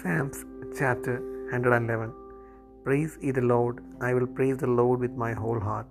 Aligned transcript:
Psalms 0.00 0.38
chapter 0.78 1.14
111 1.54 2.12
Praise 2.84 3.14
ye 3.22 3.32
the 3.38 3.46
Lord, 3.52 3.80
I 4.08 4.10
will 4.16 4.28
praise 4.36 4.58
the 4.60 4.70
Lord 4.78 4.98
with 5.04 5.14
my 5.22 5.32
whole 5.40 5.58
heart, 5.66 5.90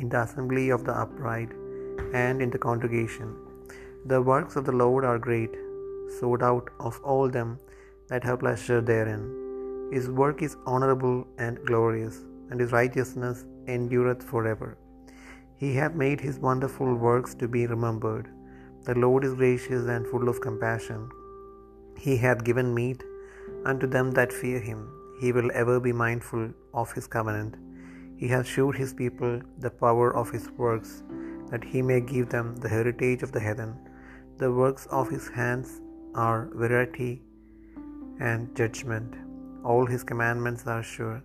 in 0.00 0.08
the 0.12 0.20
assembly 0.24 0.66
of 0.74 0.82
the 0.88 0.94
upright 1.02 1.52
and 2.22 2.42
in 2.44 2.50
the 2.54 2.60
congregation. 2.66 3.30
The 4.12 4.20
works 4.30 4.54
of 4.58 4.66
the 4.68 4.76
Lord 4.82 5.04
are 5.10 5.24
great, 5.28 5.54
sought 6.18 6.44
out 6.50 6.68
of 6.88 7.00
all 7.12 7.26
them 7.36 7.50
that 8.10 8.26
have 8.28 8.42
pleasure 8.44 8.80
therein. 8.90 9.24
His 9.94 10.06
work 10.20 10.40
is 10.48 10.54
honorable 10.74 11.18
and 11.46 11.64
glorious, 11.70 12.18
and 12.50 12.60
his 12.64 12.76
righteousness 12.80 13.40
endureth 13.76 14.22
forever. 14.32 14.70
He 15.62 15.72
hath 15.80 15.96
made 16.04 16.22
his 16.28 16.38
wonderful 16.50 16.92
works 17.08 17.34
to 17.42 17.48
be 17.56 17.64
remembered. 17.74 18.28
The 18.90 18.98
Lord 19.06 19.24
is 19.30 19.34
gracious 19.42 19.84
and 19.96 20.06
full 20.12 20.28
of 20.34 20.40
compassion. 20.46 21.02
He 22.06 22.16
hath 22.26 22.48
given 22.50 22.70
meat 22.78 23.02
unto 23.70 23.86
them 23.86 24.10
that 24.12 24.38
fear 24.40 24.60
him. 24.70 24.80
He 25.20 25.32
will 25.32 25.50
ever 25.62 25.76
be 25.80 25.92
mindful 25.92 26.44
of 26.82 26.92
his 26.92 27.06
covenant. 27.06 27.54
He 28.20 28.28
hath 28.28 28.46
shewed 28.46 28.76
his 28.76 28.92
people 29.02 29.34
the 29.64 29.70
power 29.84 30.08
of 30.20 30.30
his 30.30 30.46
works, 30.64 31.02
that 31.50 31.64
he 31.72 31.82
may 31.90 32.00
give 32.00 32.28
them 32.34 32.48
the 32.56 32.72
heritage 32.76 33.22
of 33.22 33.32
the 33.32 33.44
heathen. 33.46 33.72
The 34.42 34.52
works 34.52 34.86
of 34.98 35.08
his 35.14 35.28
hands 35.28 35.80
are 36.14 36.50
verity 36.64 37.12
and 38.30 38.54
judgment. 38.60 39.12
All 39.64 39.86
his 39.86 40.04
commandments 40.10 40.66
are 40.66 40.82
sure. 40.82 41.22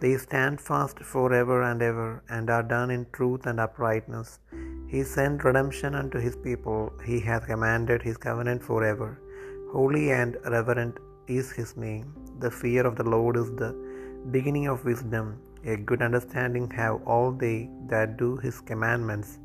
They 0.00 0.16
stand 0.16 0.60
fast 0.60 0.98
for 1.10 1.32
ever 1.32 1.62
and 1.62 1.80
ever, 1.90 2.10
and 2.28 2.50
are 2.50 2.66
done 2.76 2.90
in 2.90 3.06
truth 3.12 3.46
and 3.46 3.60
uprightness. 3.60 4.40
He 4.92 5.02
sent 5.02 5.44
redemption 5.44 5.94
unto 5.94 6.18
his 6.18 6.36
people. 6.36 6.92
He 7.10 7.18
hath 7.20 7.46
commanded 7.46 8.02
his 8.02 8.16
covenant 8.16 8.62
for 8.68 8.84
ever. 8.92 9.12
Holy 9.72 10.10
and 10.12 10.36
reverent 10.56 10.98
is 11.28 11.50
his 11.52 11.76
name. 11.76 12.14
The 12.40 12.50
fear 12.50 12.86
of 12.86 12.96
the 12.96 13.04
Lord 13.04 13.36
is 13.36 13.50
the 13.52 13.74
beginning 14.30 14.68
of 14.68 14.84
wisdom. 14.84 15.40
A 15.64 15.76
good 15.76 16.02
understanding 16.02 16.70
have 16.70 17.02
all 17.06 17.32
they 17.32 17.70
that 17.88 18.16
do 18.16 18.36
his 18.36 18.60
commandments. 18.60 19.38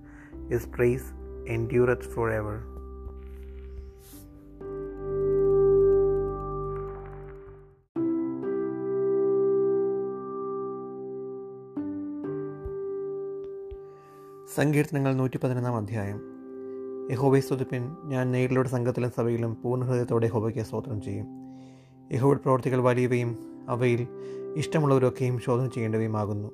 His 0.50 0.66
praise 0.66 1.14
endureth 1.48 2.06
forever. 2.14 2.58
സങ്കീർത്തനങ്ങൾ 14.56 15.14
നൂറ്റി 15.14 15.38
പതിനൊന്നാം 15.38 15.76
അധ്യായം 15.76 16.18
യഹോബയെ 17.12 17.40
സ്തുതിപ്പിൻ 17.40 17.84
ഞാൻ 18.06 18.32
നേരിലൂടെ 18.32 18.70
സംഘത്തിലും 18.70 19.12
സഭയിലും 19.18 19.52
പൂർണഹൃദയത്തോടെ 19.64 20.26
യഹോബയ്ക്ക് 20.26 20.66
സ്തോത്രം 20.66 21.02
ചെയ്യും 21.02 21.28
യഹോയുടെ 22.12 22.40
പ്രവർത്തികൾ 22.40 22.78
വലിയവയും 22.78 23.38
അവയിൽ 23.70 24.08
ഇഷ്ടമുള്ളവരൊക്കെയും 24.56 25.40
ശോധന 25.40 25.68
ചെയ്യേണ്ടവയുമാകുന്നു. 25.68 26.52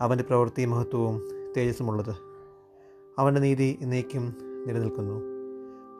അവന്റെ 0.00 0.24
പ്രവൃത്തി 0.24 0.64
മഹത്വവും 0.64 1.22
തേജസ്സുമുള്ളത്. 1.56 2.14
അവന്റെ 3.18 3.40
നീതി 3.40 3.78
എന്നേക്കും 3.80 4.34
നിലനിൽക്കുന്നു. 4.66 5.22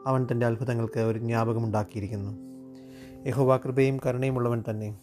അവൻ 0.05 0.27
തന്റെ 0.31 0.45
അത്ഭുതങ്ങൾക്ക് 0.45 0.99
ഒരു 0.99 1.19
ജ്ഞാപകമുണ്ടാക്കിയിരിക്കുന്നു. 1.19 2.37
യഹോവ 3.27 3.57
കൃപയും 3.57 3.97
കരുണയുമുള്ളവൻ 4.05 4.63
തന്നെ. 4.69 4.99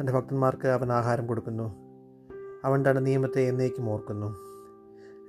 തന്റെ 0.00 0.12
ഭക്തന്മാർക്ക് 0.12 0.68
അവൻ 0.68 0.92
ആഹാരം 0.92 1.26
കൊടുക്കുന്നു. 1.26 1.74
അവൻ 2.64 2.84
തന്റെ 2.86 3.00
നിയമത്തെ 3.00 3.40
എന്നേക്കും 3.40 3.90
ഓർക്കുന്നു. 3.90 4.36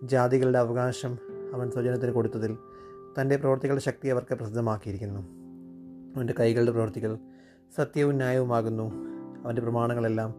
ജാതികളുടെ 0.03 0.59
അവകാശം 0.59 1.17
അവൻ 1.53 1.71
സ്വജനത്തിന് 1.71 2.11
കൊടുത്തതിൽ 2.11 2.57
തന്റെ 3.21 3.35
പ്രവർത്തികളുടെ 3.35 3.81
ശക്തി 3.81 4.07
അവർക്ക് 4.07 4.35
പ്രസിദ്ധമാക്കിയിരിക്കുന്നു. 4.35 5.42
അവന്റെ 6.15 6.33
കൈകളുടെ 6.39 6.71
പ്രവർത്തികൾ 6.71 7.17
സത്യവും 7.75 8.15
ന്യായവുമാകുന്നു. 8.15 8.91
അവന്റെ 9.43 9.61
പ്രമാണങ്ങളെല്ലാം 9.61 10.33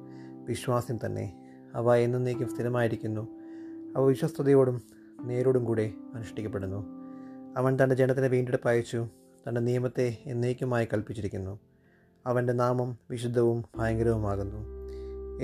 വിശ്വാസ്യം 0.45 0.99
തന്നെ. 1.07 1.41
അവ 1.75 1.95
എന്നേക്കും 1.95 2.49
സ്ഥിരമായിരിക്കുന്നു. 2.49 3.29
അവ 3.97 4.05
വിശ്വസ്തയോടും 4.05 4.83
നേരോടും 5.23 5.65
കൂടെ 5.65 5.93
അനുഷ്ഠിക്കപ്പെടുന്നു. 6.15 6.87
അവൻ 7.57 7.79
തന്റെ 7.83 7.95
ജനത്തിനെ 7.95 8.29
വീണ്ടെടുപ്പ് 8.29 8.69
അയച്ചു. 8.69 9.09
തന്റെ 9.49 9.61
നിയമത്തെ 9.61 10.19
എന്നേക്കുമായി 10.27 10.89
കൽപ്പിച്ചിരിക്കുന്നു. 10.93 11.61
അവന്റെ 12.27 12.53
നാമം 12.53 12.99
വിശുദ്ധവും 13.11 13.65
ഭയങ്കരവുമാകുന്നു. 13.77 14.59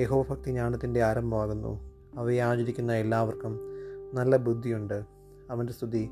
യഹോഭക്തി 0.01 0.51
ജ്ഞാനത്തിന്റെ 0.51 1.03
ആരംഭമാകുന്നു. 1.03 1.91
അവയെ 2.17 2.39
ആചരിക്കുന്ന 2.39 2.93
എല്ലാവർക്കും 2.93 3.61
നല്ല 4.15 4.37
ബുദ്ധിയുണ്ട്. 4.37 5.05
അവന്റെ 5.51 5.73
സ്തുതി 5.73 6.09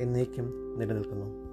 എന്നേക്കും 0.00 0.74
നിലനിൽക്കുന്നു. 0.78 1.47